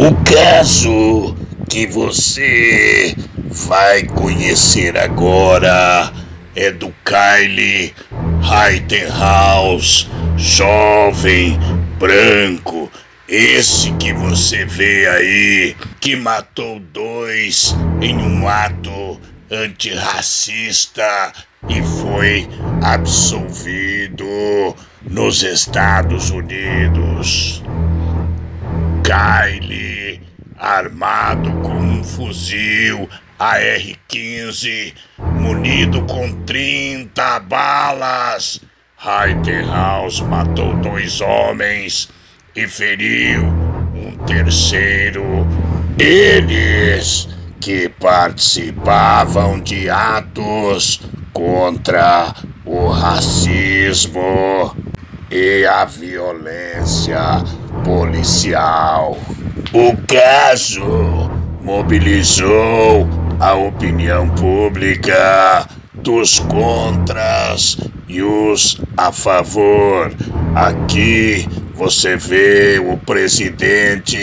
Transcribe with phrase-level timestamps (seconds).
[0.00, 1.34] O caso
[1.68, 3.16] que você
[3.50, 6.12] vai conhecer agora
[6.54, 7.92] é do Kyle
[8.40, 10.06] Rittenhouse,
[10.36, 11.58] jovem,
[11.98, 12.88] branco,
[13.28, 19.20] esse que você vê aí, que matou dois em um ato
[19.50, 21.32] antirracista
[21.68, 22.48] e foi
[22.82, 27.64] absolvido nos Estados Unidos.
[29.08, 30.20] Kyle,
[30.58, 38.60] armado com um fuzil AR-15, munido com 30 balas.
[39.02, 42.10] House matou dois homens
[42.54, 43.44] e feriu
[43.94, 45.24] um terceiro.
[45.98, 51.00] Eles que participavam de atos
[51.32, 54.76] contra o racismo
[55.30, 57.42] e a violência
[57.84, 59.16] policial.
[59.72, 61.30] O caso
[61.62, 67.76] mobilizou a opinião pública dos contras
[68.08, 70.12] e os a favor.
[70.54, 74.18] Aqui você vê o presidente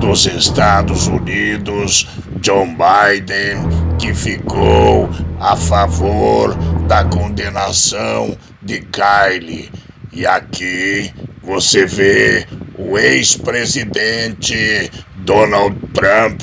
[0.00, 2.08] dos Estados Unidos,
[2.40, 3.58] John Biden,
[3.98, 6.54] que ficou a favor
[6.86, 9.70] da condenação de Kylie.
[10.12, 12.46] E aqui você vê
[12.78, 16.42] o ex-presidente Donald Trump,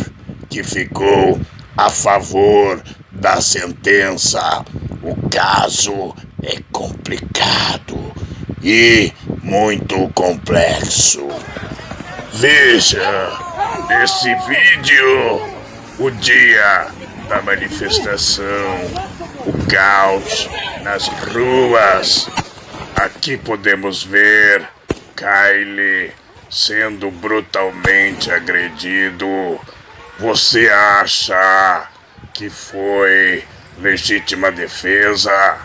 [0.49, 1.39] que ficou
[1.77, 2.81] a favor
[3.11, 4.65] da sentença.
[5.01, 8.13] O caso é complicado
[8.63, 11.27] e muito complexo.
[12.33, 13.29] Veja
[13.89, 15.41] nesse vídeo
[15.99, 16.87] o dia
[17.29, 18.45] da manifestação,
[19.45, 20.49] o caos
[20.81, 22.27] nas ruas.
[22.95, 24.67] Aqui podemos ver
[25.15, 26.22] Kylie
[26.53, 29.59] sendo brutalmente agredido
[30.19, 31.87] você acha
[32.33, 33.43] que foi
[33.79, 35.57] legítima defesa?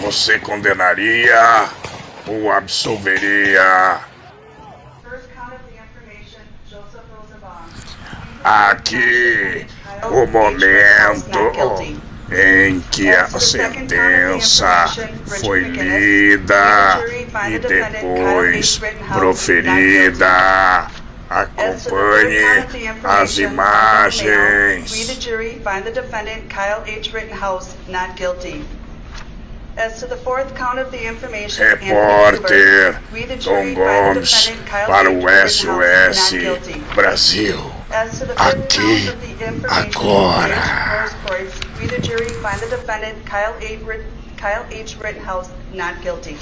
[0.00, 1.68] Você condenaria
[2.26, 4.00] ou absolveria?
[8.44, 9.66] Aqui
[10.04, 11.98] o momento
[12.30, 14.86] em que a sentença
[15.40, 17.00] foi lida
[17.48, 18.80] e depois
[19.12, 20.86] proferida.
[21.30, 22.44] Acompanhe
[23.04, 24.90] as imagens.
[28.16, 28.64] Guilty.
[29.74, 30.02] As
[31.06, 33.00] information Repórter
[33.42, 34.52] Tom Gomes
[34.86, 36.34] para o SOS
[36.94, 37.72] Brasil.
[38.36, 39.08] Aqui,
[39.70, 41.08] agora.
[44.36, 44.96] Kyle H.
[44.96, 46.36] Rittenhouse not guilty.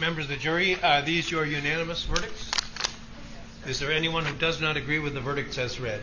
[0.00, 2.52] Members of the jury, are these your unanimous verdicts?
[3.66, 6.02] Is there anyone who does not agree with the verdicts as read?